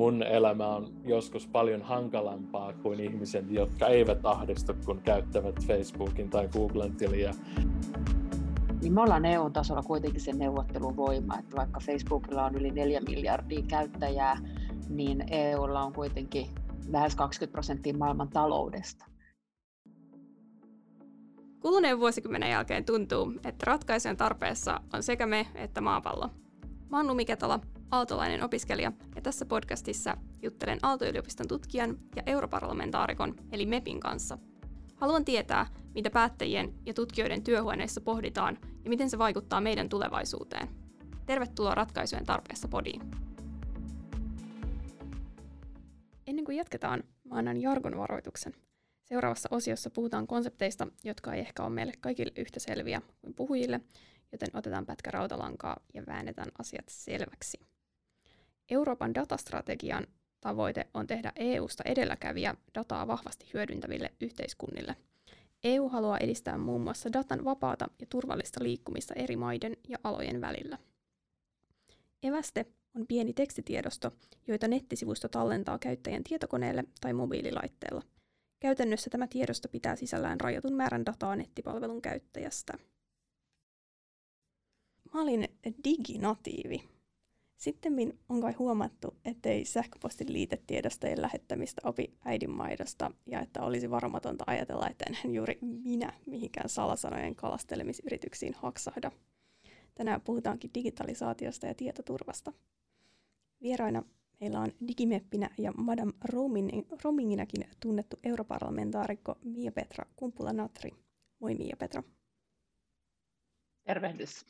[0.00, 6.48] mun elämä on joskus paljon hankalampaa kuin ihmisen, jotka eivät ahdistu, kun käyttävät Facebookin tai
[6.48, 7.34] Googlen tiliä.
[8.82, 14.38] Niin me ollaan EU-tasolla kuitenkin se neuvotteluvoima, että vaikka Facebookilla on yli 4 miljardia käyttäjää,
[14.88, 16.46] niin EUlla on kuitenkin
[16.88, 19.04] lähes 20 prosenttia maailman taloudesta.
[21.60, 26.30] Kuluneen vuosikymmenen jälkeen tuntuu, että ratkaisujen tarpeessa on sekä me että maapallo.
[26.90, 33.66] Mä oon Lumi Ketola, aaltolainen opiskelija, ja tässä podcastissa juttelen Aalto-yliopiston tutkijan ja europarlamentaarikon, eli
[33.66, 34.38] MEPin kanssa.
[34.96, 40.68] Haluan tietää, mitä päättäjien ja tutkijoiden työhuoneissa pohditaan ja miten se vaikuttaa meidän tulevaisuuteen.
[41.26, 43.10] Tervetuloa ratkaisujen tarpeessa podiin.
[46.26, 48.52] Ennen kuin jatketaan, mä annan jargon varoituksen.
[49.04, 53.80] Seuraavassa osiossa puhutaan konsepteista, jotka ei ehkä ole meille kaikille yhtä selviä kuin puhujille,
[54.32, 57.60] joten otetaan pätkä rautalankaa ja väännetään asiat selväksi.
[58.70, 60.06] Euroopan datastrategian
[60.40, 64.96] tavoite on tehdä EUsta edelläkävijä dataa vahvasti hyödyntäville yhteiskunnille.
[65.64, 70.78] EU haluaa edistää muun muassa datan vapaata ja turvallista liikkumista eri maiden ja alojen välillä.
[72.22, 74.12] Eväste on pieni tekstitiedosto,
[74.46, 78.02] joita nettisivusto tallentaa käyttäjän tietokoneelle tai mobiililaitteella.
[78.60, 82.72] Käytännössä tämä tiedosto pitää sisällään rajatun määrän dataa nettipalvelun käyttäjästä.
[85.14, 85.48] Mä olin
[85.84, 86.88] diginatiivi
[87.60, 87.94] sitten
[88.28, 95.04] on kai huomattu, ettei sähköpostin liitetiedostojen lähettämistä opi äidinmaidosta ja että olisi varmatonta ajatella, että
[95.08, 99.10] enhän juuri minä mihinkään salasanojen kalastelemisyrityksiin haksahda.
[99.94, 102.52] Tänään puhutaankin digitalisaatiosta ja tietoturvasta.
[103.62, 104.02] Vieraina
[104.40, 106.12] meillä on digimeppinä ja Madame
[107.04, 110.90] Rominginäkin tunnettu europarlamentaarikko Mia-Petra Kumpula-Natri.
[111.40, 112.02] Moi Mia-Petra.
[113.84, 114.46] Tervehdys.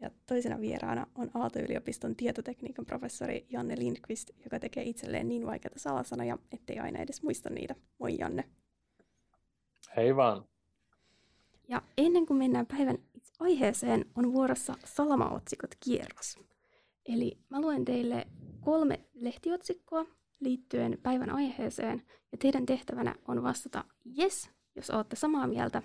[0.00, 6.38] Ja toisena vieraana on Aalto-yliopiston tietotekniikan professori Janne Lindqvist, joka tekee itselleen niin vaikeita salasanoja,
[6.52, 7.74] ettei aina edes muista niitä.
[7.98, 8.44] Moi Janne.
[9.96, 10.44] Hei vaan.
[11.68, 12.98] Ja ennen kuin mennään päivän
[13.40, 16.38] aiheeseen, on vuorossa salamaotsikot kierros.
[17.06, 18.26] Eli mä luen teille
[18.60, 20.06] kolme lehtiotsikkoa
[20.40, 22.02] liittyen päivän aiheeseen,
[22.32, 23.84] ja teidän tehtävänä on vastata
[24.18, 25.82] yes, jos olette samaa mieltä,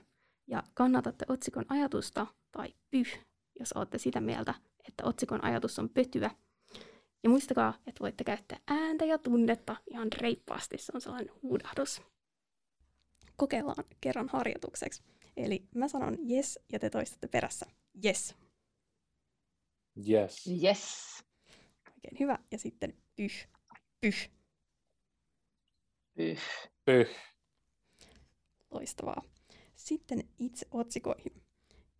[0.47, 3.19] ja kannatatte otsikon ajatusta, tai pyh,
[3.59, 4.53] jos olette sitä mieltä,
[4.87, 6.31] että otsikon ajatus on pötyä.
[7.23, 12.01] Ja muistakaa, että voitte käyttää ääntä ja tunnetta ihan reippaasti, se on sellainen huudahdus.
[13.37, 15.03] Kokeillaan kerran harjoitukseksi.
[15.37, 17.65] Eli mä sanon yes ja te toistatte perässä
[18.05, 18.35] yes.
[20.09, 20.47] Yes.
[20.63, 21.23] Yes.
[21.87, 22.39] Oikein hyvä.
[22.51, 23.47] Ja sitten pyh.
[24.01, 24.29] Pyh.
[26.15, 26.39] Pyh.
[26.85, 27.09] Pyh.
[28.71, 29.21] Loistavaa.
[29.75, 31.43] Sitten itse otsikoihin.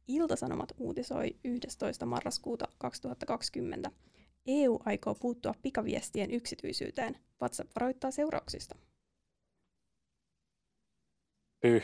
[0.08, 2.06] Iltasanomat uutisoi 11.
[2.06, 3.92] marraskuuta 2020.
[4.48, 7.18] EU aikoo puuttua pikaviestien yksityisyyteen.
[7.42, 8.76] WhatsApp varoittaa seurauksista.
[11.62, 11.84] Pyh.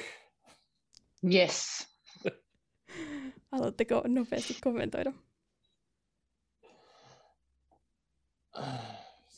[1.34, 1.88] Yes.
[3.52, 5.14] Haluatteko nopeasti kommentoida?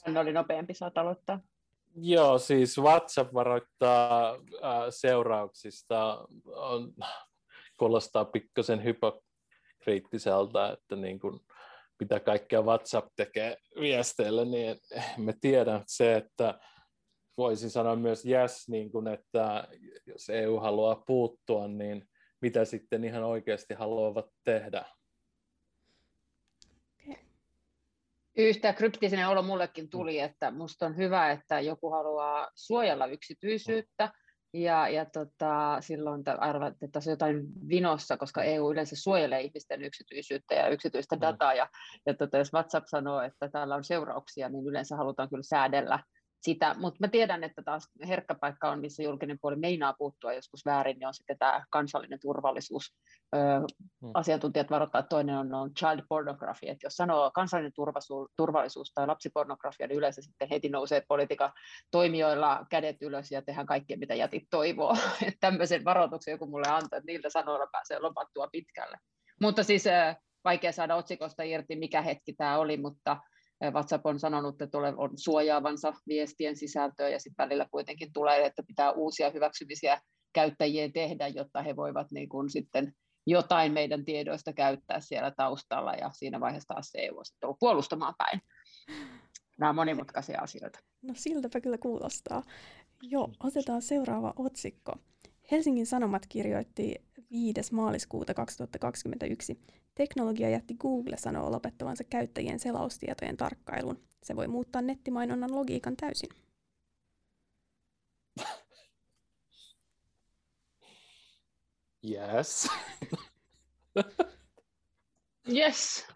[0.05, 1.39] Hän oli nopeampi, saat aloittaa.
[1.95, 4.39] Joo, siis WhatsApp varoittaa äh,
[4.89, 6.27] seurauksista.
[6.45, 6.93] On,
[7.81, 11.39] kuulostaa pikkasen hypokriittiseltä, että niin kuin,
[11.99, 14.75] mitä kaikkea WhatsApp tekee viesteille, niin
[15.17, 16.59] me tiedän se, että
[17.37, 19.67] voisin sanoa myös yes, niin kuin, että
[20.05, 22.09] jos EU haluaa puuttua, niin
[22.41, 24.85] mitä sitten ihan oikeasti haluavat tehdä?
[28.37, 34.11] Yhtä kryptisen olo mullekin tuli, että musta on hyvä, että joku haluaa suojella yksityisyyttä,
[34.53, 39.81] ja, ja tota, silloin arvat, että tässä on jotain vinossa, koska EU yleensä suojelee ihmisten
[39.81, 41.21] yksityisyyttä ja yksityistä mm.
[41.21, 41.53] dataa.
[41.53, 41.67] Ja,
[42.05, 45.99] ja tota, jos WhatsApp sanoo, että täällä on seurauksia, niin yleensä halutaan kyllä säädellä
[46.41, 50.65] sitä, mutta mä tiedän, että taas herkkä paikka on, missä julkinen puoli meinaa puuttua joskus
[50.65, 52.95] väärin, niin on sitten tämä kansallinen turvallisuus.
[53.35, 53.59] Öö,
[54.01, 54.11] hmm.
[54.13, 57.73] Asiantuntijat varoittavat, että toinen on, on child pornography, että jos sanoo kansallinen
[58.37, 61.51] turvallisuus tai lapsipornografia, niin yleensä sitten heti nousee politiikan
[61.91, 64.95] toimijoilla kädet ylös ja tehdään kaikkea, mitä jätit toivoo.
[65.27, 68.97] että tämmöisen varoituksen joku mulle antaa, että niiltä sanoilla pääsee lopattua pitkälle.
[69.41, 69.83] Mutta siis
[70.43, 73.17] vaikea saada otsikosta irti, mikä hetki tämä oli, mutta
[73.69, 78.91] WhatsApp on sanonut, että on suojaavansa viestien sisältöä ja sitten välillä kuitenkin tulee, että pitää
[78.91, 80.01] uusia hyväksymisiä
[80.33, 82.93] käyttäjien tehdä, jotta he voivat niin kuin sitten
[83.27, 88.41] jotain meidän tiedoista käyttää siellä taustalla ja siinä vaiheessa taas EU on sitten puolustamaan päin.
[89.59, 90.79] Nämä on monimutkaisia asioita.
[91.01, 92.43] No siltäpä kyllä kuulostaa.
[93.01, 94.95] Joo, otetaan seuraava otsikko.
[95.51, 96.95] Helsingin Sanomat kirjoitti
[97.31, 97.73] 5.
[97.73, 99.61] maaliskuuta 2021.
[100.01, 103.99] Teknologia jätti Google sanoo lopettavansa käyttäjien selaustietojen tarkkailun.
[104.23, 106.29] Se voi muuttaa nettimainonnan logiikan täysin.
[112.09, 112.67] Yes.
[115.53, 116.07] Yes.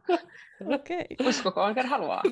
[0.74, 1.06] Okei.
[1.12, 1.28] Okay.
[1.28, 2.22] Uskokoon, ker haluaa.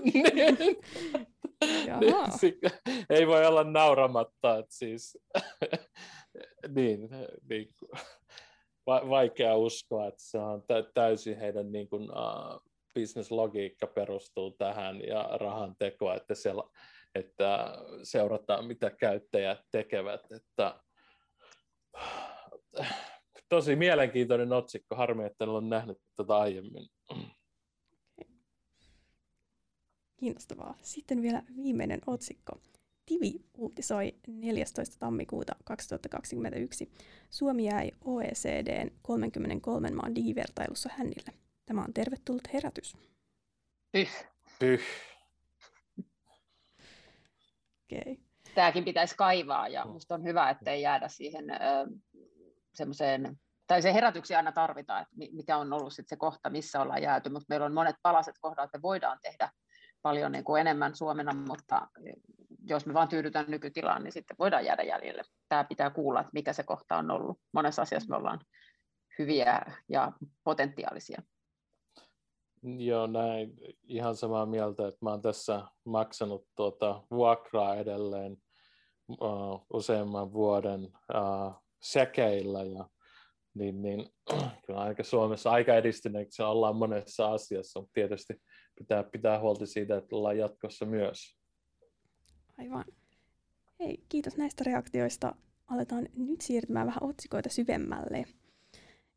[3.09, 5.17] Ei voi olla nauramatta, että siis
[6.75, 7.09] niin,
[7.50, 7.75] niin
[8.88, 10.63] va- vaikea uskoa, että se on
[10.94, 16.63] täysin heidän niin kuin, uh, bisneslogiikka perustuu tähän ja rahan tekoa, että, siellä,
[17.15, 20.21] että seurataan mitä käyttäjät tekevät.
[20.31, 20.80] Että,
[23.50, 26.88] tosi mielenkiintoinen otsikko, harmi, että en ole nähnyt tätä aiemmin.
[30.18, 30.75] Kiinnostavaa.
[30.81, 32.59] Sitten vielä viimeinen otsikko.
[33.05, 35.00] Tivi uutisoi 14.
[35.00, 36.91] tammikuuta 2021.
[37.29, 41.33] Suomi jäi OECDn 33 maan digivertailussa hännille.
[41.65, 42.97] Tämä on tervetullut herätys.
[43.91, 44.09] Pyh.
[44.59, 44.81] Pyh.
[47.94, 48.15] Okay.
[48.55, 51.45] Tämäkin pitäisi kaivaa ja minusta on hyvä, että ei jäädä siihen
[52.73, 57.01] semmoiseen, tai se herätyksiä aina tarvitaan, että mikä on ollut sit se kohta, missä ollaan
[57.01, 59.50] jääty, mutta meillä on monet palaset kohdat, että voidaan tehdä
[60.01, 61.88] paljon niin kuin enemmän Suomena, mutta
[62.63, 65.21] jos me vaan tyydytään nykytilaan, niin sitten voidaan jäädä jäljelle.
[65.50, 67.39] Tämä pitää kuulla, että mikä se kohta on ollut.
[67.54, 68.39] Monessa asiassa me ollaan
[69.19, 70.12] hyviä ja
[70.44, 71.21] potentiaalisia.
[72.63, 73.54] Joo, näin.
[73.83, 78.38] Ihan samaa mieltä, että mä oon tässä maksanut tuota vuokraa edelleen
[79.10, 82.89] uh, useamman vuoden uh, sekeillä ja
[83.54, 84.10] niin, niin
[84.65, 88.33] kyllä aika Suomessa aika edistyneeksi ollaan monessa asiassa, mutta tietysti
[88.75, 91.43] pitää pitää huolta siitä, että ollaan jatkossa myös.
[92.57, 92.85] Aivan.
[93.79, 95.35] Hei, kiitos näistä reaktioista.
[95.67, 98.25] Aletaan nyt siirtymään vähän otsikoita syvemmälle.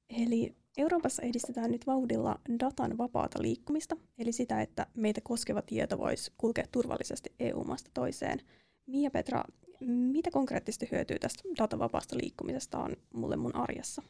[0.08, 6.32] Eli Euroopassa edistetään nyt vauhdilla datan vapaata liikkumista, eli sitä, että meitä koskeva tieto voisi
[6.38, 8.38] kulkea turvallisesti EU-maasta toiseen.
[8.86, 9.44] Mia Petra,
[9.80, 14.02] mitä konkreettisesti hyötyy tästä datavapaasta liikkumisesta on mulle mun arjessa?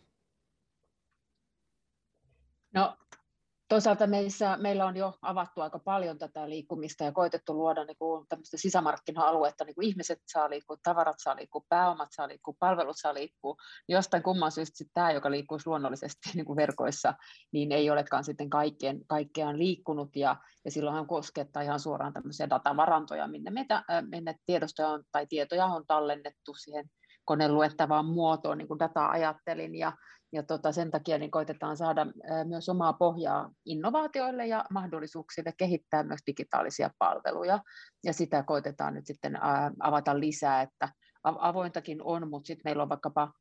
[2.75, 2.97] No
[3.69, 8.27] toisaalta meissä, meillä on jo avattu aika paljon tätä liikkumista ja koitettu luoda niin kuin
[8.29, 13.15] tämmöistä sisämarkkina-aluetta, niin kuin ihmiset saa liikkua, tavarat saa liikkua, pääomat saa liikkua, palvelut saa
[13.15, 13.57] liikkua.
[13.89, 17.15] Jostain kumman syystä tämä, joka liikkuisi luonnollisesti niin kuin verkoissa,
[17.53, 23.29] niin ei olekaan sitten kaikkeen, kaikkeaan liikkunut ja, ja silloinhan koskettaa ihan suoraan tämmöisiä datavarantoja,
[23.29, 26.91] minne, meitä, minne tiedostoja on, tai tietoja on tallennettu siihen
[27.25, 29.93] koneen luettavaan muotoon, niin kuin dataa ajattelin, ja,
[30.33, 32.07] ja tota, sen takia niin koitetaan saada
[32.45, 37.59] myös omaa pohjaa innovaatioille ja mahdollisuuksille kehittää myös digitaalisia palveluja,
[38.05, 39.39] ja sitä koitetaan nyt sitten
[39.81, 40.89] avata lisää, että
[41.25, 43.33] avointakin on, mutta sitten meillä on vaikkapa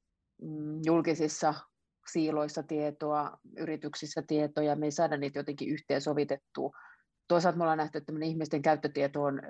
[0.41, 1.53] mm, julkisissa
[2.11, 6.71] siiloissa tietoa, yrityksissä tietoja, me ei saada niitä jotenkin yhteensovitettua.
[7.27, 9.41] Toisaalta me ollaan nähty, että ihmisten käyttötieto on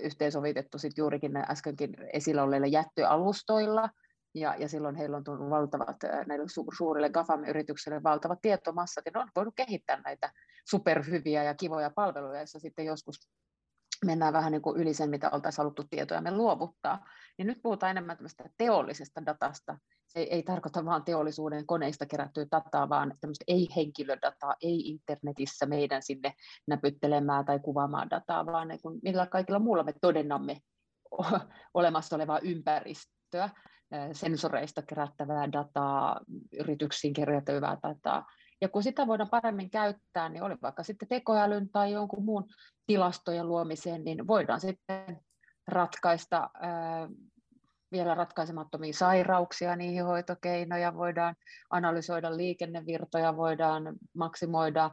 [0.00, 3.88] yhteensovitettu sit juurikin äskenkin esillä olleilla jättöalustoilla,
[4.36, 5.96] ja, ja silloin heillä on tullut valtavat,
[6.26, 10.32] näille su- suurille GAFAM-yrityksille valtavat tietomassat, ja ne on voinut kehittää näitä
[10.70, 13.30] superhyviä ja kivoja palveluja, joissa sitten joskus
[14.04, 17.06] mennään vähän niin kuin yli sen, mitä oltaisiin haluttu tietoja me luovuttaa.
[17.38, 19.78] Niin nyt puhutaan enemmän tämmöistä teollisesta datasta.
[20.06, 26.02] Se ei, ei tarkoita vain teollisuuden koneista kerättyä dataa, vaan tämmöistä ei-henkilödataa, ei internetissä meidän
[26.02, 26.32] sinne
[26.66, 30.60] näpyttelemään tai kuvaamaan dataa, vaan niin kuin millä kaikilla muulla me todennamme
[31.74, 33.50] olemassa olevaa ympäristöä,
[34.12, 36.20] sensoreista kerättävää dataa,
[36.58, 38.26] yrityksiin kerättävää dataa,
[38.60, 42.48] ja kun sitä voidaan paremmin käyttää, niin oli vaikka sitten tekoälyn tai jonkun muun
[42.86, 45.20] tilastojen luomiseen, niin voidaan sitten
[45.68, 46.50] ratkaista
[47.92, 51.34] vielä ratkaisemattomia sairauksia, niihin hoitokeinoja, voidaan
[51.70, 54.90] analysoida liikennevirtoja, voidaan maksimoida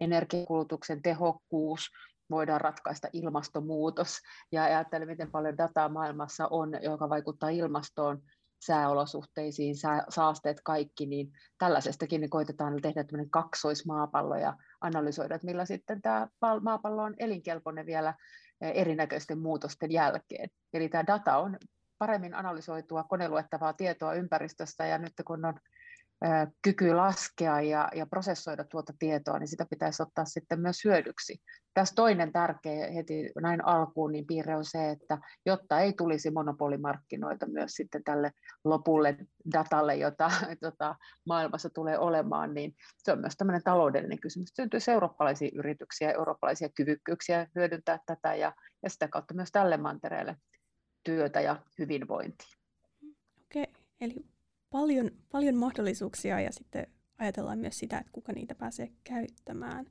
[0.00, 1.90] energiakulutuksen tehokkuus,
[2.30, 4.18] voidaan ratkaista ilmastonmuutos.
[4.52, 8.22] Ja ajattelen, miten paljon dataa maailmassa on, joka vaikuttaa ilmastoon,
[8.66, 9.74] sääolosuhteisiin,
[10.08, 16.28] saasteet kaikki, niin tällaisestakin niin koitetaan tehdä tämmöinen kaksoismaapallo ja analysoida, että millä sitten tämä
[16.62, 18.14] maapallo on elinkelpoinen vielä
[18.60, 20.48] eh, erinäköisten muutosten jälkeen.
[20.72, 21.58] Eli tämä data on
[21.98, 25.54] paremmin analysoitua koneluettavaa tietoa ympäristöstä ja nyt kun on
[26.62, 31.38] kyky laskea ja, ja prosessoida tuota tietoa, niin sitä pitäisi ottaa sitten myös hyödyksi.
[31.74, 37.46] Tässä toinen tärkeä heti näin alkuun niin piirre on se, että jotta ei tulisi monopolimarkkinoita
[37.46, 38.30] myös sitten tälle
[38.64, 39.16] lopulle
[39.54, 40.30] datalle, jota,
[40.62, 44.52] jota maailmassa tulee olemaan, niin se on myös tämmöinen taloudellinen kysymys.
[44.56, 48.52] Syntyisi eurooppalaisia yrityksiä, eurooppalaisia kyvykkyyksiä hyödyntää tätä ja,
[48.82, 50.36] ja sitä kautta myös tälle mantereelle
[51.04, 52.48] työtä ja hyvinvointia.
[53.44, 53.66] Okei,
[54.00, 54.33] eli
[54.74, 56.86] paljon, paljon mahdollisuuksia ja sitten
[57.18, 59.86] ajatellaan myös sitä, että kuka niitä pääsee käyttämään.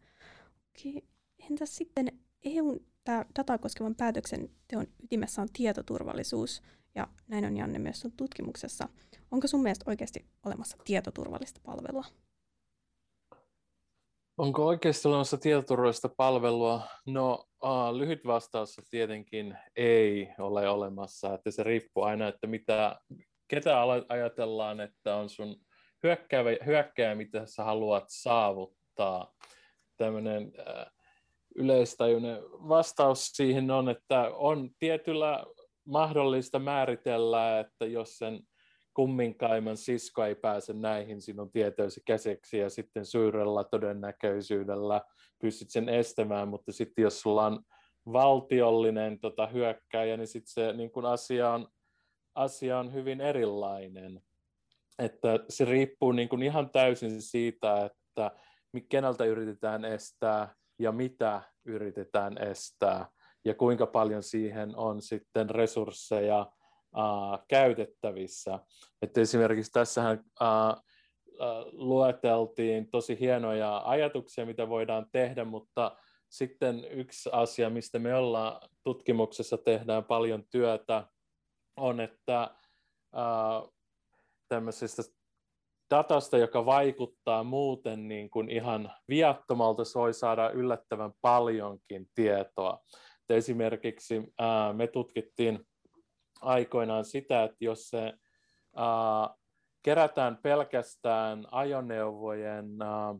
[0.69, 1.03] Okei.
[1.51, 6.61] Entäs sitten EUn tämä dataa koskevan päätöksenteon ytimessä on tietoturvallisuus,
[6.95, 8.89] ja näin on Janne myös sun tutkimuksessa.
[9.31, 12.05] Onko sun mielestä oikeasti olemassa tietoturvallista palvelua?
[14.37, 16.81] Onko oikeasti olemassa tietoturvallista palvelua?
[17.05, 23.01] No uh, lyhyt vastaus tietenkin ei ole olemassa, että se riippuu aina, että mitä,
[23.55, 25.55] ketä ajatellaan, että on sun
[26.03, 29.33] hyökkääjä, hyökkääjä mitä sä haluat saavuttaa.
[29.97, 30.91] Tämmöinen uh,
[31.55, 35.45] yleistajuinen vastaus siihen on, että on tietyllä
[35.85, 38.39] mahdollista määritellä, että jos sen
[38.93, 45.01] kumminkaiman sisko ei pääse näihin sinun tietoisi käsiksi ja sitten suurella todennäköisyydellä
[45.41, 47.63] pystyt sen estämään, mutta sitten jos sulla on
[48.13, 51.67] valtiollinen tota, hyökkäjä, niin sitten se niin kun asia, on,
[52.35, 54.21] asia on hyvin erilainen.
[54.99, 58.31] Että se riippuu niin kun ihan täysin siitä, että
[58.89, 63.07] keneltä yritetään estää ja mitä yritetään estää
[63.45, 66.51] ja kuinka paljon siihen on sitten resursseja
[66.97, 68.59] uh, käytettävissä.
[69.01, 70.83] Että esimerkiksi tässähän uh,
[71.71, 75.97] lueteltiin tosi hienoja ajatuksia, mitä voidaan tehdä, mutta
[76.29, 81.07] sitten yksi asia, mistä me ollaan tutkimuksessa tehdään paljon työtä,
[81.77, 82.55] on, että
[83.15, 83.73] uh,
[84.47, 85.03] tämmöisestä
[85.95, 92.79] datasta, joka vaikuttaa muuten niin kuin ihan viattomalta, se voi saada yllättävän paljonkin tietoa.
[93.29, 95.67] Et esimerkiksi ää, me tutkittiin
[96.41, 98.13] aikoinaan sitä, että jos se
[98.75, 99.35] ää,
[99.83, 103.15] kerätään pelkästään ajoneuvojen ää,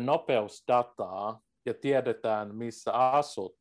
[0.00, 3.56] nopeusdataa ja tiedetään, missä asut,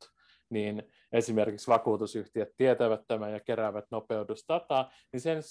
[0.49, 5.41] niin esimerkiksi vakuutusyhtiöt tietävät tämän ja keräävät nopeudusdataa, niin sen,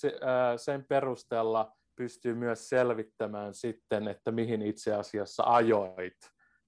[0.56, 6.16] sen perusteella pystyy myös selvittämään sitten, että mihin itse asiassa ajoit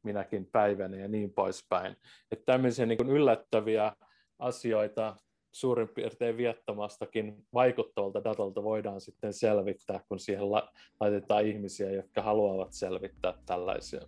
[0.02, 1.96] minäkin päivänä ja niin poispäin.
[2.32, 3.92] Että tämmöisiä niin yllättäviä
[4.38, 5.16] asioita
[5.52, 12.72] suurin piirtein viettamastakin vaikuttavalta datalta voidaan sitten selvittää, kun siihen la- laitetaan ihmisiä, jotka haluavat
[12.72, 14.00] selvittää tällaisia.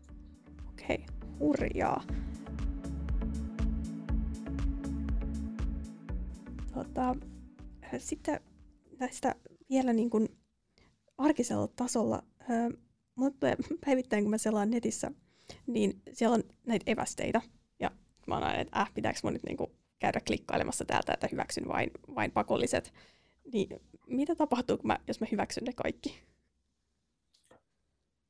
[0.69, 1.29] Okei, okay.
[1.39, 2.03] hurjaa.
[6.85, 7.17] Tota,
[7.99, 8.41] sitten
[9.01, 9.35] näistä
[9.71, 10.29] vielä niin kuin
[11.19, 12.23] arkisella tasolla,
[13.41, 13.57] tulee
[13.87, 15.11] päivittäin, kun mä selaan netissä,
[15.67, 17.43] niin siellä on näitä evästeitä.
[17.81, 17.91] Ja
[18.27, 21.91] mä oon aina, että äh, pitääkö mun nyt niinku käydä klikkailemassa täältä, että hyväksyn vain,
[22.15, 22.93] vain pakolliset.
[23.53, 26.23] Niin mitä tapahtuu, kun mä, jos mä hyväksyn ne kaikki?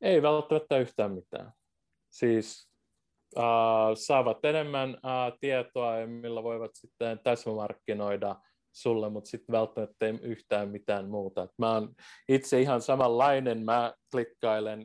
[0.01, 1.53] Ei välttämättä yhtään mitään.
[2.11, 2.69] Siis
[3.37, 3.45] äh,
[3.95, 8.37] saavat enemmän äh, tietoa, millä voivat sitten täsmämarkkinoida
[8.73, 11.43] sulle, mutta sitten välttämättä ei yhtään mitään muuta.
[11.43, 11.95] Et mä oon
[12.29, 14.81] itse ihan samanlainen, mä klikkailen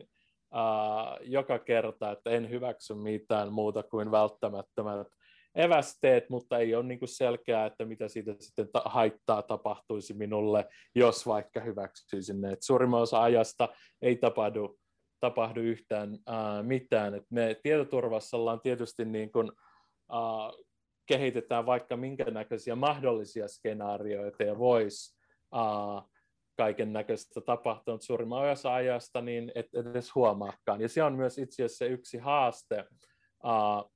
[0.54, 5.08] uh, joka kerta, että en hyväksy mitään muuta kuin välttämättömät
[5.56, 11.28] evästeet, mutta ei ole niinku selkeää, että mitä siitä sitten ta- haittaa tapahtuisi minulle, jos
[11.28, 12.52] vaikka hyväksyisin ne.
[12.52, 13.70] Et suurimman osa ajasta
[14.02, 14.80] ei tapahdu,
[15.24, 17.16] tapahdu yhtään uh, mitään.
[17.16, 19.52] Et me tietoturvassa ollaan tietysti niin kuin,
[20.12, 20.66] uh,
[21.06, 25.16] kehitetään vaikka minkä näköisiä mahdollisia skenaarioita ja voisi
[26.58, 30.82] kaiken näköistä tapahtunut suurimman osassa ajasta, niin et edes huomaakaan.
[30.82, 32.86] Ja se on myös itse asiassa yksi haaste
[33.44, 33.92] uh,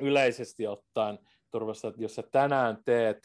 [0.00, 1.18] yleisesti ottaen
[1.50, 3.18] turvassa, että jos sä tänään teet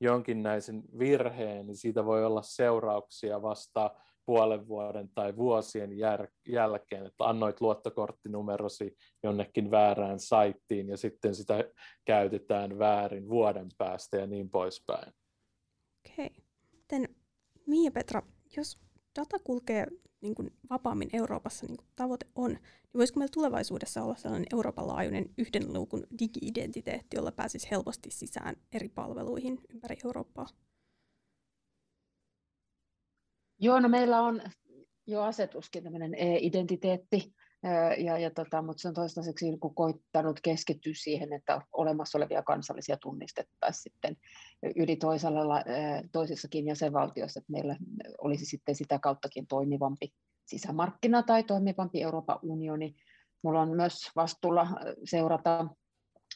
[0.00, 3.90] jonkinlaisen virheen, niin siitä voi olla seurauksia vasta
[4.30, 11.64] puolen vuoden tai vuosien jär- jälkeen, että annoit luottokorttinumerosi jonnekin väärään saittiin ja sitten sitä
[12.04, 15.12] käytetään väärin vuoden päästä ja niin poispäin.
[16.06, 16.30] Okei.
[16.92, 17.06] Okay.
[17.66, 18.22] Mia Petra,
[18.56, 18.78] jos
[19.18, 19.86] data kulkee
[20.20, 24.86] niin kuin vapaammin Euroopassa, niin kuin tavoite on, niin voisiko meillä tulevaisuudessa olla sellainen Euroopan
[24.86, 30.46] laajuinen yhden luukun digi-identiteetti, jolla pääsisi helposti sisään eri palveluihin ympäri Eurooppaa?
[33.60, 34.42] Joo, no meillä on
[35.06, 37.34] jo asetuskin tämmöinen e-identiteetti,
[38.04, 42.96] ja, ja tota, mutta se on toistaiseksi niin koittanut keskittyä siihen, että olemassa olevia kansallisia
[42.96, 44.16] tunnistettaisiin sitten
[44.76, 45.62] yli toisella,
[46.12, 47.76] toisissakin jäsenvaltioissa, että meillä
[48.20, 50.12] olisi sitten sitä kauttakin toimivampi
[50.46, 52.94] sisämarkkina tai toimivampi Euroopan unioni.
[53.42, 54.66] Mulla on myös vastuulla
[55.04, 55.66] seurata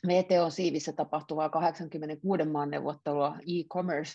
[0.06, 4.12] VTO-siivissä tapahtuvaa 86 maan neuvottelua e-commerce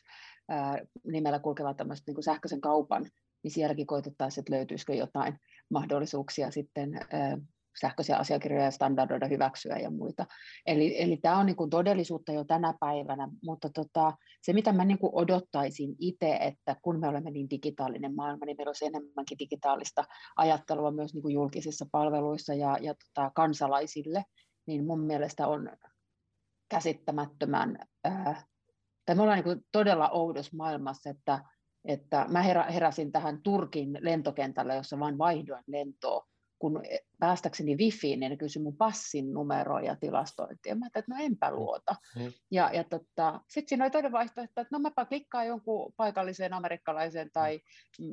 [1.08, 3.06] nimellä kulkevaa tämmöistä niin sähköisen kaupan,
[3.44, 7.00] niin sielläkin koitettaisiin, että löytyisikö jotain mahdollisuuksia sitten
[7.82, 10.26] sähköisiä asiakirjoja standardoida, hyväksyä ja muita.
[10.66, 15.00] Eli, eli tämä on niin todellisuutta jo tänä päivänä, mutta tota, se mitä mä niin
[15.02, 20.04] odottaisin itse, että kun me olemme niin digitaalinen maailma, niin meillä olisi enemmänkin digitaalista
[20.36, 24.24] ajattelua myös niin julkisissa palveluissa ja, ja tota, kansalaisille,
[24.70, 25.70] niin mun mielestä on
[26.70, 28.44] käsittämättömän, ää,
[29.06, 31.44] tai me ollaan niin todella oudossa maailmassa, että,
[31.86, 36.26] että mä heräsin tähän Turkin lentokentälle, jossa vain vaihdoin lentoa,
[36.60, 36.84] kun
[37.20, 40.76] päästäkseni wifiin, niin ne kysyi mun passin numeroa ja tilastointia.
[40.76, 41.56] Mä ajattelin, että no enpä mm.
[41.56, 41.96] luota.
[42.16, 42.32] Mm.
[42.52, 47.30] Ja, ja tota, sitten siinä oli toinen vaihtoehto, että no mäpä klikkaan jonkun paikallisen amerikkalaisen
[47.34, 47.60] tai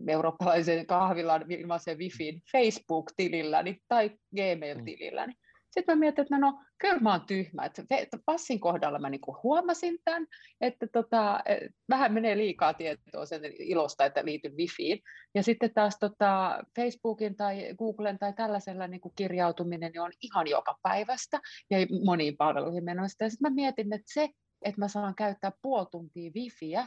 [0.09, 5.35] eurooppalaisen kahvilan ilmaisen wifiin Facebook-tililläni tai Gmail-tililläni.
[5.77, 7.65] Sitten mä mietin, että no, no kyllä mä oon tyhmä.
[7.65, 10.27] Että passin kohdalla mä niinku huomasin tämän,
[10.61, 15.03] että tota, e, vähän menee liikaa tietoa sen ilosta, että liityn wifiin.
[15.35, 20.79] Ja sitten taas tota, Facebookin tai Googlen tai tällaisella niinku kirjautuminen niin on ihan joka
[20.83, 21.41] päivästä
[21.71, 23.25] ja moniin palveluihin menoista.
[23.25, 24.29] Ja sitten mä mietin, että se,
[24.63, 26.87] että mä saan käyttää puoli tuntia wifiä,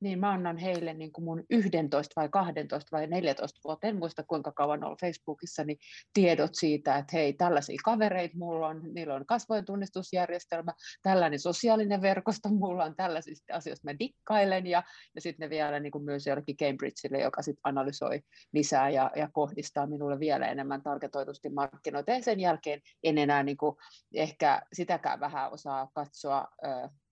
[0.00, 4.22] niin mä annan heille niin kuin mun 11 vai 12 vai 14 vuotta, en muista
[4.22, 5.78] kuinka kauan ollut Facebookissa, niin
[6.14, 12.48] tiedot siitä, että hei, tällaisia kavereita mulla on, niillä on kasvojen tunnistusjärjestelmä, tällainen sosiaalinen verkosto
[12.48, 14.82] mulla on, tällaisista asioista mä dikkailen, ja,
[15.14, 18.20] ja sitten ne vielä niin kuin myös jollekin Cambridgeille, joka sitten analysoi
[18.52, 23.56] lisää ja, ja kohdistaa minulle vielä enemmän targetoitusti markkinoita, ja sen jälkeen en enää niin
[23.56, 23.76] kuin
[24.14, 26.48] ehkä sitäkään vähän osaa katsoa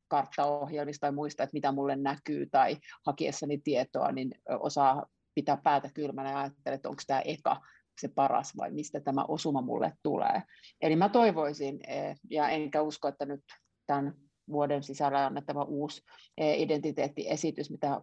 [0.09, 6.31] karttaohjelmista tai muista, että mitä mulle näkyy tai hakiessani tietoa, niin osaa pitää päätä kylmänä
[6.31, 7.61] ja ajattelee, että onko tämä eka
[8.01, 10.43] se paras vai mistä tämä osuma mulle tulee.
[10.81, 13.41] Eli mä toivoisin, e, ja enkä usko, että nyt
[13.87, 14.15] tämän
[14.51, 16.03] vuoden sisällä annettava uusi
[16.37, 18.01] e, identiteettiesitys, mitä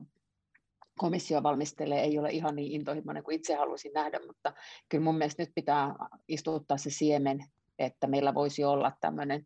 [0.98, 4.54] komissio valmistelee, ei ole ihan niin intohimoinen kuin itse haluaisin nähdä, mutta
[4.90, 5.96] kyllä mun mielestä nyt pitää
[6.28, 7.40] istuttaa se siemen,
[7.80, 9.46] että meillä voisi olla tämmöinen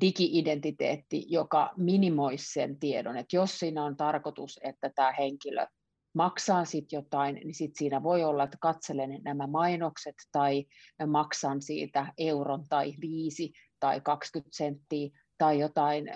[0.00, 5.66] digi-identiteetti, joka minimoisi sen tiedon, että jos siinä on tarkoitus, että tämä henkilö
[6.14, 10.64] maksaa sitten jotain, niin sitten siinä voi olla, että katselen nämä mainokset tai
[11.06, 16.10] maksan siitä euron tai viisi tai 20 senttiä tai jotain,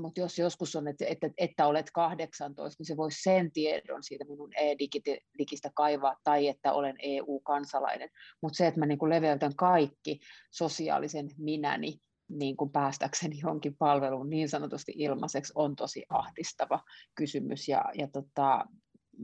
[0.00, 4.24] mutta jos joskus on, että, että, että olet 18, niin se voisi sen tiedon siitä
[4.24, 8.10] minun e-digistä kaivaa, tai että olen EU-kansalainen.
[8.42, 10.20] Mutta se, että mä niin leveytän kaikki
[10.50, 16.80] sosiaalisen minäni niin kuin päästäkseni johonkin palveluun niin sanotusti ilmaiseksi on tosi ahdistava
[17.14, 17.68] kysymys.
[17.68, 18.64] Ja, ja tota,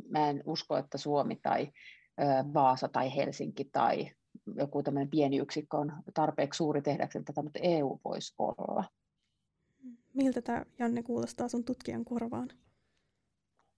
[0.09, 1.69] mä en usko, että Suomi tai
[2.21, 4.11] ö, Vaasa tai Helsinki tai
[4.55, 8.85] joku tämmöinen pieni yksikkö on tarpeeksi suuri tehdäkseen tätä, mutta EU voisi olla.
[10.15, 12.49] Miltä tämä, Janne, kuulostaa sun tutkijan korvaan?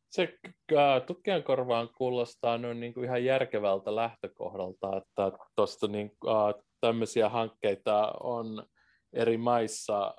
[0.08, 0.38] Se
[0.72, 7.28] äh, tutkijan korvaan kuulostaa noin niin kuin ihan järkevältä lähtökohdalta, että tuosta niin, äh, tämmöisiä
[7.28, 8.66] hankkeita on
[9.12, 10.14] eri maissa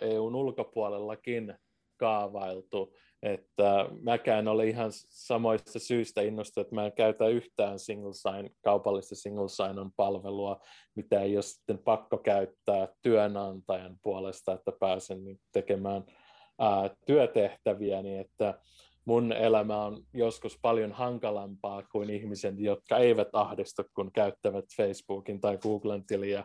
[0.00, 1.54] EUn ulkopuolellakin
[1.96, 8.50] kaavailtu, että mäkään ole ihan samoista syistä innostunut, että mä en käytä yhtään single sign,
[8.64, 10.60] kaupallista single sign-on palvelua,
[10.94, 16.04] mitä ei ole sitten pakko käyttää työnantajan puolesta, että pääsen niin tekemään
[16.58, 18.58] ää, työtehtäviä, niin että
[19.04, 25.58] mun elämä on joskus paljon hankalampaa kuin ihmisen, jotka eivät ahdistu, kun käyttävät Facebookin tai
[25.58, 26.44] Googlen tiliä.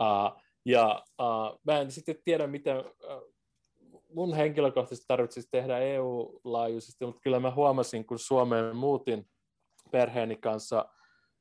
[0.00, 3.34] Uh, ja uh, mä en sitten tiedä, mitä uh,
[4.14, 9.26] mun henkilökohtaisesti tarvitsisi tehdä EU-laajuisesti, mutta kyllä mä huomasin, kun Suomeen muutin
[9.90, 10.88] perheeni kanssa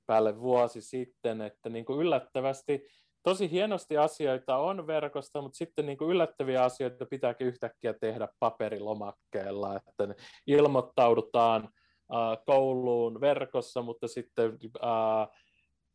[0.06, 2.88] päälle vuosi sitten, että niin kuin yllättävästi
[3.24, 9.76] tosi hienosti asioita on verkosta, mutta sitten niin kuin yllättäviä asioita pitääkin yhtäkkiä tehdä paperilomakkeella,
[9.76, 10.16] että
[10.48, 15.28] ilmoittaudutaan uh, kouluun verkossa, mutta sitten uh,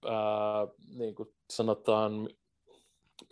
[0.07, 2.29] uh, niin kuin sanotaan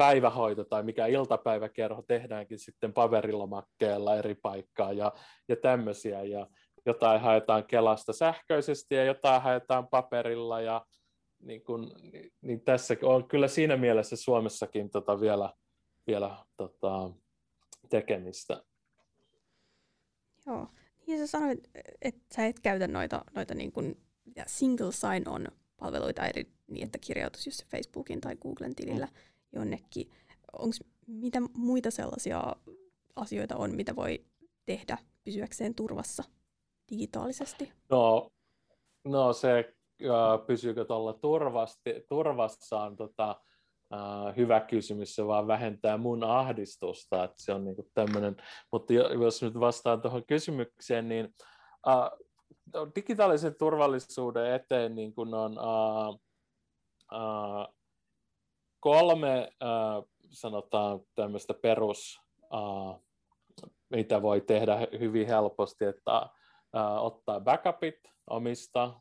[0.01, 5.13] päivähoito tai mikä iltapäiväkerho tehdäänkin sitten paperilomakkeella eri paikkaa ja,
[5.49, 6.23] ja tämmöisiä.
[6.23, 6.47] Ja
[6.87, 10.87] jotain haetaan Kelasta sähköisesti ja jotain haetaan paperilla ja
[11.43, 11.93] niin, kun,
[12.43, 15.53] niin tässä on kyllä siinä mielessä Suomessakin tota vielä,
[16.07, 17.11] vielä tota,
[17.89, 18.63] tekemistä.
[20.47, 20.67] Joo,
[21.07, 21.71] niin sä sanoit,
[22.03, 24.01] että sä et käytä noita, noita niin kuin
[24.47, 29.07] single sign-on palveluita eri, niin, että kirjautuisi just Facebookin tai Googlen tilillä.
[29.07, 30.11] Mm jonnekin.
[30.53, 32.57] Onko mitä muita sellaisia
[33.17, 34.25] asioita on, mitä voi
[34.67, 36.25] tehdä pysyäkseen turvassa
[36.91, 37.73] digitaalisesti?
[37.91, 38.31] No,
[39.05, 41.19] no se äh, pysyykö tuolla
[42.09, 43.41] turvassa on tota,
[43.95, 48.37] äh, hyvä kysymys, se vaan vähentää mun ahdistusta, että se on niinku tämmöinen,
[48.73, 51.35] mutta jos nyt vastaan tuohon kysymykseen, niin
[51.89, 52.11] äh,
[52.97, 56.19] digitaalisen turvallisuuden eteen niin kun on äh,
[57.13, 57.80] äh,
[58.81, 62.21] kolme äh, sanotaan tämmöistä perus,
[62.55, 63.01] äh,
[63.91, 69.01] mitä voi tehdä hyvin helposti, että äh, ottaa backupit omista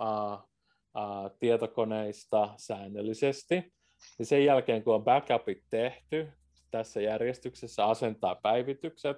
[0.00, 3.72] äh, äh, tietokoneista säännöllisesti.
[4.18, 6.32] Ja sen jälkeen, kun on backupit tehty,
[6.70, 9.16] tässä järjestyksessä asentaa päivitykset,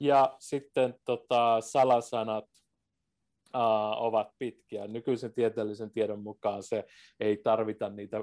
[0.00, 2.44] ja sitten tota, salasanat
[3.54, 3.60] uh,
[3.96, 4.86] ovat pitkiä.
[4.86, 6.86] Nykyisen tieteellisen tiedon mukaan se
[7.20, 8.16] ei tarvita niitä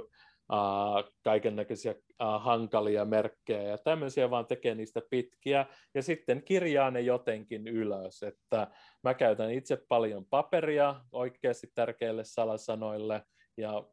[0.54, 1.96] uh, kaiken näköisiä
[2.40, 8.24] hankalia merkkejä ja tämmöisiä, vaan tekee niistä pitkiä ja sitten kirjaa ne jotenkin ylös.
[8.24, 8.68] Että
[9.04, 13.24] mä käytän itse paljon paperia oikeasti tärkeille salasanoille
[13.58, 13.84] ja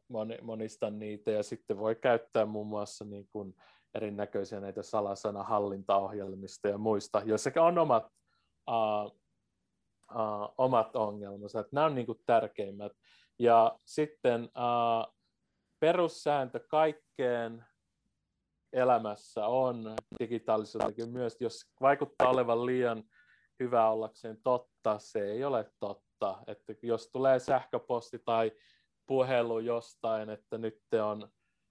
[0.41, 3.55] monistan niitä ja sitten voi käyttää muun muassa niin kuin
[3.95, 8.07] erinäköisiä näitä salasanahallintaohjelmista ja muista, joissa on omat,
[8.69, 9.17] uh,
[10.11, 11.59] uh, omat ongelmansa.
[11.59, 12.91] Että nämä on niin kuin tärkeimmät.
[13.39, 15.13] Ja sitten uh,
[15.83, 17.65] perussääntö kaikkeen
[18.73, 23.03] elämässä on digitaalisuudellakin myös, jos vaikuttaa olevan liian
[23.59, 26.43] hyvä ollakseen totta, se ei ole totta.
[26.47, 28.51] Että jos tulee sähköposti tai
[29.05, 31.27] puhelu jostain, että nyt on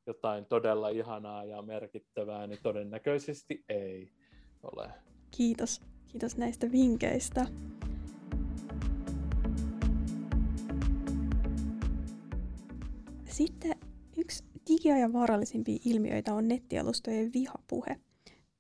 [0.07, 4.13] jotain todella ihanaa ja merkittävää, niin todennäköisesti ei
[4.63, 4.91] ole.
[5.31, 5.81] Kiitos.
[6.09, 7.47] Kiitos näistä vinkkeistä.
[13.25, 13.92] Sitten
[14.69, 18.01] digiajan vaarallisimpia ilmiöitä on nettialustojen vihapuhe.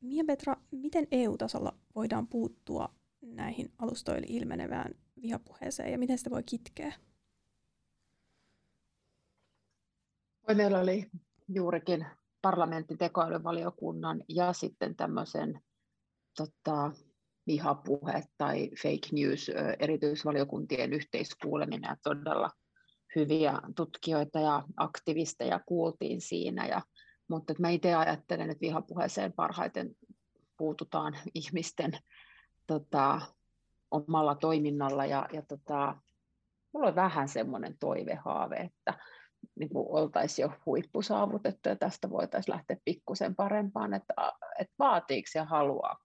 [0.01, 2.88] Mia Petra, miten EU-tasolla voidaan puuttua
[3.23, 6.93] näihin alustoille ilmenevään vihapuheeseen ja miten sitä voi kitkeä?
[10.55, 11.11] Meillä oli
[11.49, 12.07] juurikin
[12.43, 15.61] parlamentin tekoälyvaliokunnan ja sitten tämmöisen
[16.37, 16.93] tota,
[17.47, 22.51] vihapuhe tai fake news erityisvaliokuntien yhteiskuuleminen ja todella
[23.16, 26.66] hyviä tutkijoita ja aktivisteja kuultiin siinä.
[26.66, 26.83] Ja,
[27.29, 29.96] mutta mä itse ajattelen, että vihapuheeseen parhaiten
[30.57, 31.92] puututaan ihmisten
[32.66, 33.20] tota,
[33.90, 35.96] omalla toiminnalla ja, ja tota,
[36.72, 38.98] mulla on vähän semmoinen toivehaave, että
[39.59, 44.14] niin kuin oltaisiin jo huippu saavutettu ja tästä voitaisiin lähteä pikkusen parempaan, että,
[44.59, 46.03] että vaatiiko ja haluaako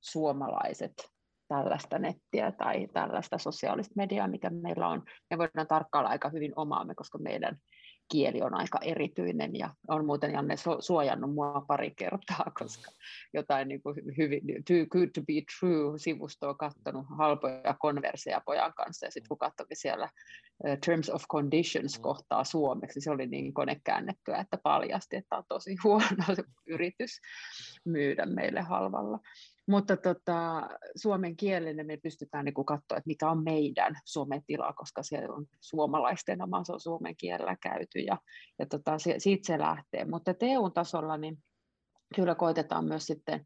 [0.00, 1.13] suomalaiset
[1.48, 5.02] tällaista nettiä tai tällaista sosiaalista mediaa, mikä meillä on.
[5.30, 7.58] Me voidaan tarkkailla aika hyvin omaamme, koska meidän
[8.12, 12.90] kieli on aika erityinen ja on muuten Janne suojannut mua pari kertaa, koska
[13.34, 19.06] jotain niin kuin hyvin, too good to be true sivustoa katsonut halpoja konverseja pojan kanssa
[19.06, 20.10] ja sitten kun katsoin siellä
[20.86, 26.24] Terms of Conditions kohtaa suomeksi, se oli niin konekäännettyä, että paljasti, että on tosi huono
[26.66, 27.20] yritys
[27.84, 29.18] myydä meille halvalla.
[29.66, 35.02] Mutta tota, suomen kielinen me pystytään niin katsoa, että mikä on meidän suomen tila, koska
[35.02, 38.18] se on suomalaisten oma, se on suomen kielellä käyty ja,
[38.58, 40.04] ja tota, siitä se lähtee.
[40.04, 41.38] Mutta EU-tasolla niin
[42.16, 43.44] kyllä koitetaan myös sitten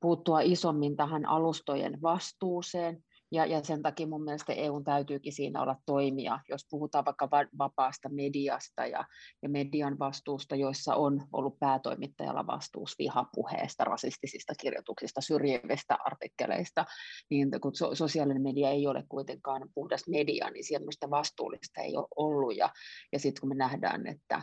[0.00, 5.76] puuttua isommin tähän alustojen vastuuseen, ja, ja sen takia mun mielestä EUn täytyykin siinä olla
[5.86, 9.04] toimia, jos puhutaan vaikka vapaasta mediasta ja,
[9.42, 16.84] ja median vastuusta, joissa on ollut päätoimittajalla vastuus vihapuheesta, rasistisista kirjoituksista, syrjivistä artikkeleista,
[17.30, 22.08] niin kun so, sosiaalinen media ei ole kuitenkaan puhdas media, niin semmoista vastuullista ei ole
[22.16, 22.56] ollut.
[22.56, 22.72] Ja,
[23.12, 24.42] ja sitten kun me nähdään, että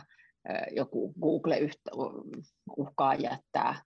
[0.70, 1.60] joku Google
[2.76, 3.82] uhkaa jättää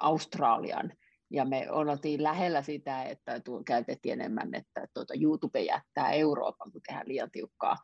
[0.00, 0.92] Australian
[1.30, 7.08] ja me oltiin lähellä sitä, että käytettiin enemmän, että tuota YouTube jättää Euroopan, kun tehdään
[7.08, 7.76] liian tiukkaa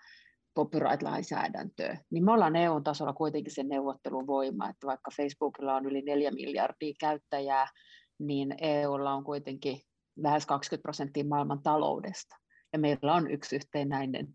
[0.59, 6.95] copyright-lainsäädäntöä, niin me ollaan EU-tasolla kuitenkin se neuvotteluvoima, että vaikka Facebookilla on yli 4 miljardia
[7.01, 7.67] käyttäjää,
[8.19, 9.81] niin EUlla on kuitenkin
[10.17, 12.37] lähes 20 prosenttia maailman taloudesta.
[12.73, 14.27] Ja meillä on yksi yhtenäinen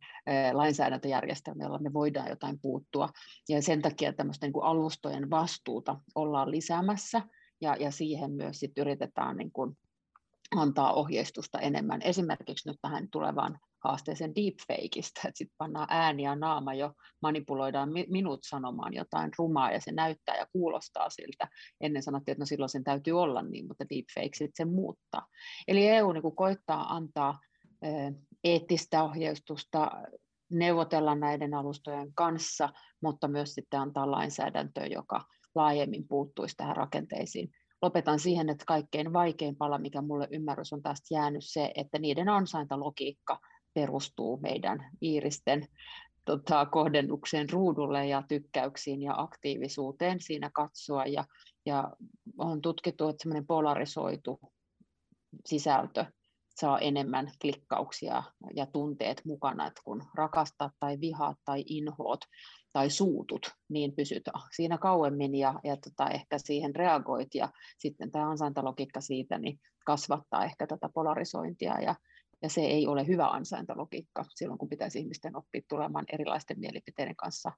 [0.53, 3.09] lainsäädäntöjärjestelmä, jolla me voidaan jotain puuttua.
[3.49, 7.21] Ja sen takia tämmöistä niin kuin alustojen vastuuta ollaan lisäämässä
[7.61, 9.77] ja, ja siihen myös sit yritetään niin kuin
[10.55, 12.01] antaa ohjeistusta enemmän.
[12.01, 18.39] Esimerkiksi nyt tähän tulevaan haasteeseen deepfakeista, että sitten pannaan ääni ja naama jo, manipuloidaan minut
[18.43, 21.47] sanomaan jotain rumaa ja se näyttää ja kuulostaa siltä.
[21.81, 25.27] Ennen sanottiin, että no silloin sen täytyy olla niin, mutta deepfake sitten sen muuttaa.
[25.67, 27.39] Eli EU niin koittaa antaa
[28.43, 29.91] eettistä ohjeistusta,
[30.51, 32.69] neuvotella näiden alustojen kanssa,
[33.01, 37.51] mutta myös sitten antaa lainsäädäntöä, joka laajemmin puuttuisi tähän rakenteisiin.
[37.81, 42.29] Lopetan siihen, että kaikkein vaikein pala, mikä mulle ymmärrys on tästä jäänyt se, että niiden
[42.29, 43.39] ansaintalogiikka
[43.73, 45.67] perustuu meidän iiristen
[46.25, 51.05] tota, kohdennukseen ruudulle ja tykkäyksiin ja aktiivisuuteen siinä katsoa.
[51.05, 51.25] Ja,
[51.65, 51.91] ja
[52.37, 54.39] on tutkittu, että semmoinen polarisoitu
[55.45, 56.05] sisältö
[56.55, 58.23] saa enemmän klikkauksia
[58.55, 62.19] ja tunteet mukana, että kun rakastaa tai vihaat tai inhoot
[62.73, 64.23] tai suutut, niin pysyt
[64.55, 70.45] siinä kauemmin ja, ja tota, ehkä siihen reagoit ja sitten tämä ansaintalogiikka siitä niin kasvattaa
[70.45, 71.95] ehkä tätä polarisointia ja,
[72.41, 77.51] ja se ei ole hyvä ansaintalogiikka silloin, kun pitäisi ihmisten oppia tulemaan erilaisten mielipiteiden kanssa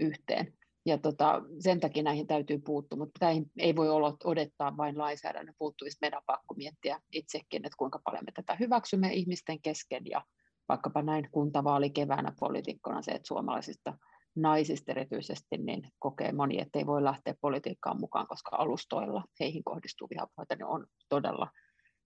[0.00, 0.52] yhteen.
[0.86, 5.54] ja tota, sen takia näihin täytyy puuttua, mutta näihin ei voi olla, odottaa vain lainsäädännön
[5.58, 5.98] puuttumista.
[6.00, 10.24] Meidän on pakko miettiä itsekin, että kuinka paljon me tätä hyväksymme ihmisten kesken ja
[10.68, 13.98] vaikkapa näin kuntavaali keväänä poliitikkona se, että suomalaisista
[14.36, 20.08] naisista erityisesti niin kokee moni, että ei voi lähteä politiikkaan mukaan, koska alustoilla heihin kohdistuu
[20.10, 21.50] vihapuheita, niin on todella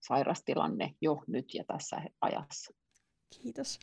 [0.00, 2.74] sairas tilanne jo nyt ja tässä ajassa.
[3.42, 3.78] Kiitos.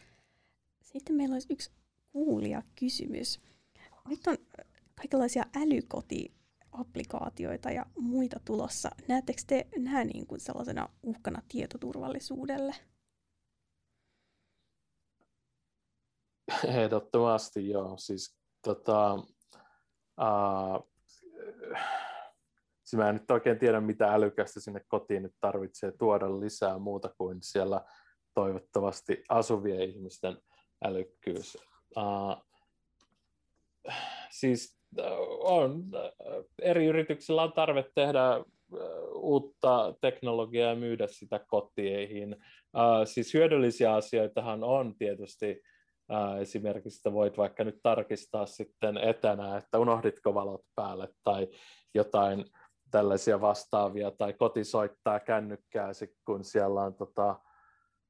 [0.81, 1.71] Sitten meillä olisi yksi
[2.11, 3.41] kuulija kysymys.
[4.07, 4.37] Nyt on
[4.95, 8.89] kaikenlaisia älykotiapplikaatioita ja muita tulossa.
[9.07, 12.75] Näettekö te nämä niin kuin sellaisena uhkana tietoturvallisuudelle?
[16.67, 17.97] Ehdottomasti joo.
[17.97, 19.13] Siis, tota,
[20.21, 20.89] uh,
[22.83, 27.09] siis mä en nyt oikein tiedä, mitä älykästä sinne kotiin nyt tarvitsee tuoda lisää muuta
[27.17, 27.81] kuin siellä
[28.33, 30.37] toivottavasti asuvien ihmisten
[30.85, 31.57] älykkyys.
[31.97, 32.49] Uh,
[34.29, 34.79] siis
[35.39, 35.83] on,
[36.61, 38.21] eri yrityksillä on tarve tehdä
[39.13, 42.35] uutta teknologiaa ja myydä sitä kotieihin.
[43.05, 45.61] Siis hyödyllisiä asioitahan on tietysti
[46.39, 51.47] esimerkiksi, että voit vaikka nyt tarkistaa sitten etänä, että unohditko valot päälle tai
[51.95, 52.45] jotain
[52.91, 55.91] tällaisia vastaavia, tai koti soittaa kännykkää,
[56.25, 57.35] kun siellä on tota,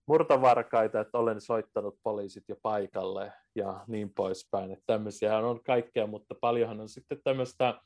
[0.08, 4.72] murtovarkaita, että olen soittanut poliisit jo paikalle ja niin poispäin.
[4.72, 7.82] Että tämmöisiä on kaikkea, mutta paljonhan on sitten tämmöistä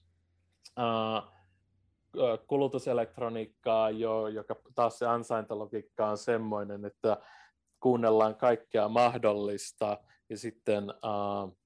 [0.79, 1.33] uh,
[2.47, 7.17] kulutuselektroniikkaa, jo, joka taas se ansaintalogiikka on semmoinen, että
[7.83, 9.97] kuunnellaan kaikkea mahdollista
[10.29, 11.57] ja sitten uh,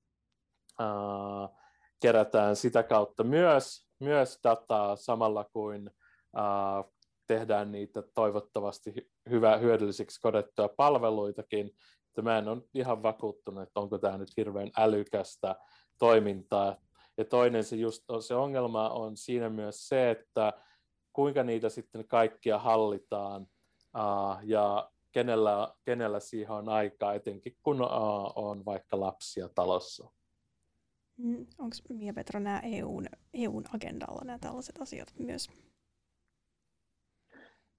[0.82, 1.58] uh,
[2.02, 5.92] kerätään sitä kautta myös, myös dataa samalla kuin
[6.38, 6.94] uh,
[7.28, 11.68] tehdään niitä toivottavasti hyvä, hyödyllisiksi kodettuja palveluitakin.
[12.08, 15.56] Että mä en ole ihan vakuuttunut, että onko tämä nyt hirveän älykästä
[16.00, 16.76] toimintaa.
[17.18, 20.54] Ja toinen se, just on, se ongelma on siinä myös se, että
[21.14, 23.42] kuinka niitä sitten kaikkia hallitaan
[23.98, 27.90] uh, ja kenellä, kenellä siihen on aikaa, etenkin kun uh,
[28.36, 30.10] on vaikka lapsia talossa.
[31.18, 35.50] Mm, Onko Mia Petra nämä EUn, EUn agendalla nämä tällaiset asiat myös?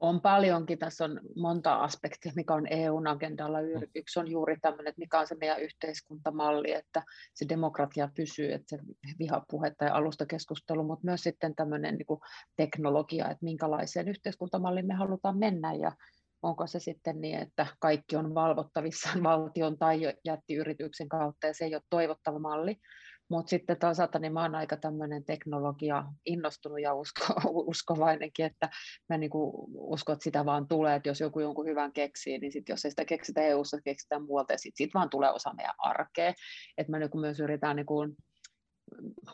[0.01, 3.59] on paljonkin, tässä on monta aspektia, mikä on EUn agendalla.
[3.61, 3.89] Mm.
[3.95, 7.03] Yksi on juuri tämmöinen, että mikä on se meidän yhteiskuntamalli, että
[7.35, 8.83] se demokratia pysyy, että se
[9.19, 12.21] vihapuhe tai alustakeskustelu, mutta myös sitten tämmöinen niin kuin
[12.57, 15.93] teknologia, että minkälaiseen yhteiskuntamalliin me halutaan mennä ja
[16.43, 21.75] onko se sitten niin, että kaikki on valvottavissa valtion tai jättiyrityksen kautta ja se ei
[21.75, 22.77] ole toivottava malli,
[23.31, 27.25] mutta sitten toisaalta niin mä oon aika tämmöinen teknologia innostunut ja usko,
[27.71, 28.69] uskovainenkin, että
[29.09, 32.69] mä niinku uskon, että sitä vaan tulee, että jos joku jonkun hyvän keksii, niin sit
[32.69, 36.35] jos ei sitä keksitä EU-ssa, keksitään muualta, ja sitten sit vaan tulee osa meidän arkea.
[36.79, 38.07] Että mä niinku myös yritän niinku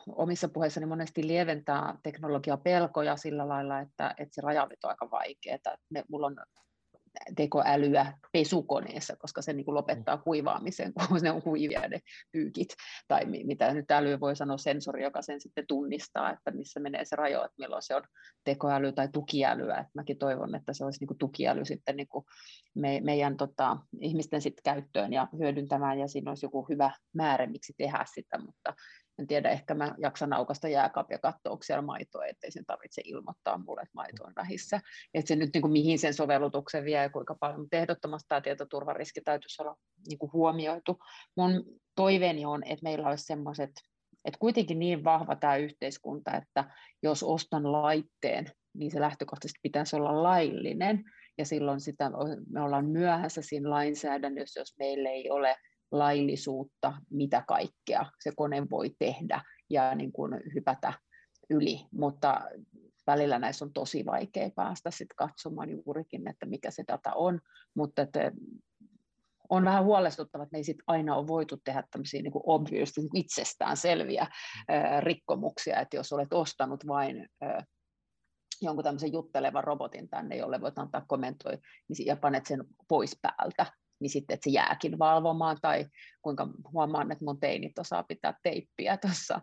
[0.08, 5.76] omissa puheissani monesti lieventää teknologiapelkoja sillä lailla, että, että se rajanveto on aika vaikeaa.
[6.08, 6.36] Mulla on
[7.36, 12.00] tekoälyä pesukoneessa, koska se niin kuin lopettaa kuivaamisen, kun ne on kuivia ne
[12.32, 12.68] pyykit,
[13.08, 17.16] tai mitä nyt äly voi sanoa, sensori, joka sen sitten tunnistaa, että missä menee se
[17.16, 18.02] rajo, että milloin se on
[18.44, 19.74] tekoäly tai tukiälyä.
[19.74, 22.24] että mäkin toivon, että se olisi niin kuin tukiäly sitten niin kuin
[22.74, 27.74] me, meidän tota, ihmisten sitten käyttöön ja hyödyntämään, ja siinä olisi joku hyvä määrä, miksi
[27.78, 28.74] tehdä sitä, mutta
[29.18, 33.58] en tiedä, ehkä mä jaksan aukasta jääkaapia katsoa, onko siellä maitoa, ettei sen tarvitse ilmoittaa
[33.58, 34.80] mulle, että maito on vähissä.
[35.14, 38.40] Että se nyt niin kuin, mihin sen sovellutuksen vie ja kuinka paljon, mutta ehdottomasti tämä
[38.40, 39.76] tietoturvariski täytyisi olla
[40.08, 40.98] niin kuin huomioitu.
[41.36, 43.70] Mun toiveeni on, että meillä olisi semmoiset,
[44.24, 46.64] että kuitenkin niin vahva tämä yhteiskunta, että
[47.02, 51.04] jos ostan laitteen, niin se lähtökohtaisesti pitäisi olla laillinen,
[51.38, 52.10] ja silloin sitä,
[52.50, 55.56] me ollaan myöhässä siinä lainsäädännössä, jos meillä ei ole
[55.98, 60.92] laillisuutta, mitä kaikkea se kone voi tehdä ja niin kuin hypätä
[61.50, 62.40] yli, mutta
[63.06, 67.40] välillä näissä on tosi vaikea päästä sit katsomaan juurikin, että mikä se data on,
[67.74, 68.32] mutta että
[69.48, 73.76] on vähän huolestuttava, että me ei sit aina ole voitu tehdä tämmöisiä niin obviously itsestään
[73.76, 74.26] selviä
[75.00, 77.28] rikkomuksia, että jos olet ostanut vain
[78.62, 83.66] jonkun tämmöisen juttelevan robotin tänne, jolle voit antaa kommentoi, niin ja panet sen pois päältä,
[84.04, 85.86] niin sitten, että se jääkin valvomaan, tai
[86.22, 89.40] kuinka huomaan, että mun teinit osaa pitää teippiä tuossa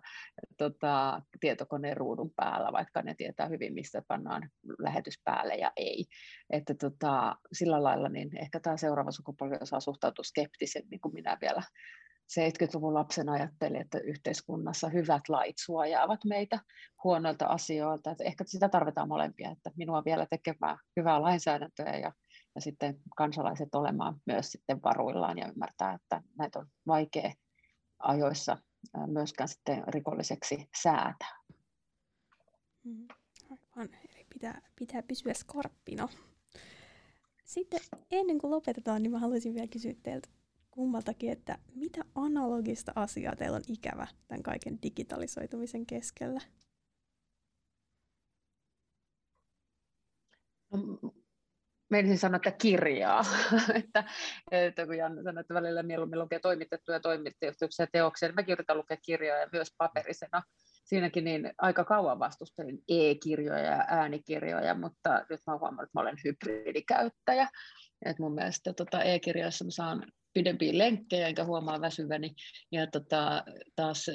[0.58, 6.06] tota, tietokoneen ruudun päällä, vaikka ne tietää hyvin, mistä pannaan lähetys päälle ja ei.
[6.50, 11.62] Että tota, sillä lailla niin ehkä tämä seuraava sukupolvi osaa suhtautua skeptisemmin kuin minä vielä
[12.40, 16.60] 70-luvun lapsen ajattelin, että yhteiskunnassa hyvät lait suojaavat meitä
[17.04, 18.12] huonoilta asioilta.
[18.12, 22.12] Että ehkä sitä tarvitaan molempia, että minua vielä tekemään hyvää lainsäädäntöä ja
[22.56, 27.34] ja sitten kansalaiset olemaan myös sitten varuillaan ja ymmärtää, että näitä on vaikea
[28.00, 28.58] ajoissa
[29.08, 31.42] myöskään sitten rikolliseksi säätää.
[32.84, 33.08] Mm,
[33.50, 36.10] aivan, eli pitää, pitää pysyä skarppina.
[37.46, 37.80] Sitten
[38.12, 40.30] ennen kuin lopetetaan, niin mä haluaisin vielä kysyä teiltä
[40.72, 46.42] kummaltakin, että mitä analogista asiaa teillä on ikävä tämän kaiken digitalisoitumisen keskellä?
[50.72, 51.14] No,
[51.92, 53.26] menisin sanoa, että kirjaa.
[53.84, 54.04] että,
[54.52, 58.98] että kun Janne sanoi, että välillä mieluummin lukee toimitettuja toimitettuja teoksia, niin mäkin yritän lukea
[59.06, 60.42] kirjoja myös paperisena.
[60.84, 66.18] Siinäkin niin aika kauan vastustelin e-kirjoja ja äänikirjoja, mutta nyt mä huomannut, että mä olen
[66.24, 67.50] hybridikäyttäjä.
[68.06, 72.34] Et mun mielestä tota e-kirjoissa mä saan pidempiä lenkkejä, enkä huomaa väsyväni.
[72.72, 73.44] Ja tota,
[73.76, 74.06] taas,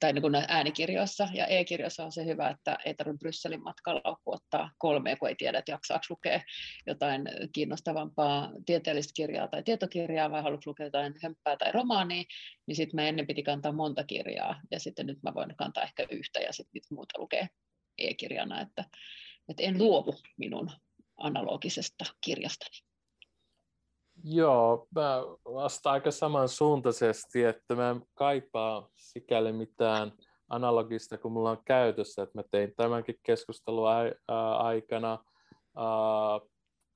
[0.00, 4.70] tai niin kuin äänikirjoissa ja e-kirjoissa on se hyvä, että ei tarvitse Brysselin matkalla ottaa
[4.78, 6.40] kolme, kun ei tiedä, että jaksaako lukea
[6.86, 12.22] jotain kiinnostavampaa tieteellistä kirjaa tai tietokirjaa, vai haluatko lukea jotain hömppää tai romaania,
[12.66, 16.06] niin sitten mä ennen piti kantaa monta kirjaa, ja sitten nyt mä voin kantaa ehkä
[16.10, 17.48] yhtä, ja sitten muuta lukee
[17.98, 18.84] e-kirjana, että,
[19.48, 20.70] että en luovu minun
[21.16, 22.93] analogisesta kirjastani.
[24.26, 30.12] Joo, mä vastaan aika samansuuntaisesti, että mä en kaipaa sikäli mitään
[30.48, 33.88] analogista kuin mulla on käytössä, että mä tein tämänkin keskustelun
[34.58, 35.24] aikana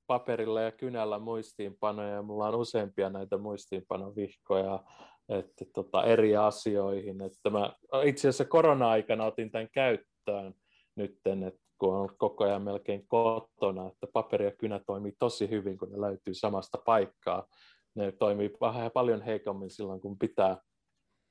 [0.07, 4.83] paperilla ja kynällä muistiinpanoja, ja mulla on useampia näitä muistiinpanovihkoja
[5.29, 7.21] että tota, eri asioihin.
[7.21, 10.53] Että mä itse asiassa korona-aikana otin tämän käyttöön
[10.95, 15.77] nytten, että kun on koko ajan melkein kotona, että paperi ja kynä toimii tosi hyvin,
[15.77, 17.47] kun ne löytyy samasta paikkaa.
[17.95, 20.57] Ne toimii vähän paljon heikommin silloin, kun pitää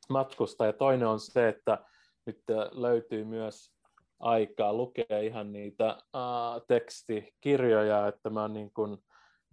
[0.09, 0.67] matkustaa.
[0.67, 1.79] Ja toinen on se, että
[2.27, 3.73] nyt löytyy myös
[4.21, 9.03] aikaa lukea ihan niitä uh, tekstikirjoja, että mä niin kun,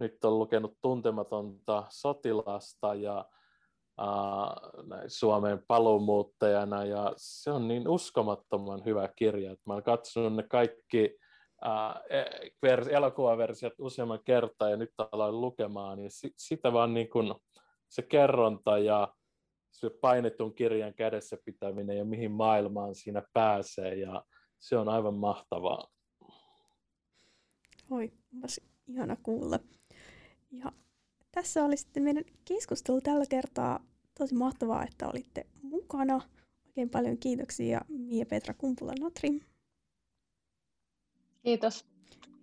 [0.00, 3.24] nyt on lukenut Tuntematonta sotilasta ja
[5.06, 11.18] Suomen paluumuuttajana ja se on niin uskomattoman hyvä kirja, että mä olen katsonut ne kaikki
[11.66, 17.34] uh, elokuvaversiot useamman kertaa ja nyt aloin lukemaan, niin sitä vaan niin kuin
[17.88, 19.14] se kerronta ja
[19.70, 24.24] se painetun kirjan kädessä pitäminen ja mihin maailmaan siinä pääsee ja
[24.58, 25.88] se on aivan mahtavaa.
[27.90, 28.12] Oi,
[28.86, 29.58] ihana kuulla.
[30.50, 30.72] Ja
[31.36, 33.80] tässä oli sitten meidän keskustelu tällä kertaa.
[34.18, 36.20] Tosi mahtavaa, että olitte mukana.
[36.66, 39.40] Oikein paljon kiitoksia Mia Petra Kumpula-Natri.
[41.42, 41.86] Kiitos.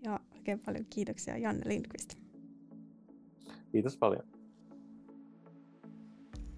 [0.03, 2.17] Ja oikein paljon kiitoksia Janne Lindqvist.
[3.71, 4.23] Kiitos paljon.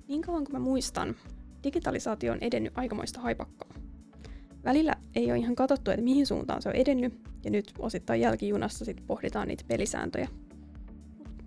[0.08, 1.16] Niin kauan kuin mä muistan,
[1.64, 3.74] digitalisaatio on edennyt aikamoista haipakkaa.
[4.64, 8.86] Välillä ei ole ihan katsottu, että mihin suuntaan se on edennyt, ja nyt osittain jälkijunassa
[8.86, 10.28] sit pohditaan niitä pelisääntöjä–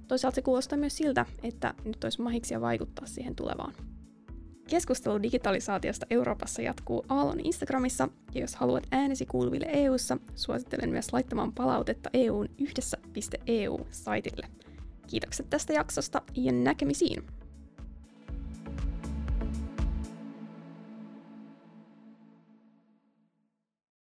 [0.09, 3.75] Toisaalta se kuulostaa myös siltä, että nyt olisi mahiksia vaikuttaa siihen tulevaan.
[4.69, 11.53] Keskustelu digitalisaatiosta Euroopassa jatkuu Aallon Instagramissa, ja jos haluat äänesi kuuluville EU:ssa, suosittelen myös laittamaan
[11.53, 14.47] palautetta EUn yhdessä.eu-saitille.
[15.07, 17.23] Kiitokset tästä jaksosta ja näkemisiin!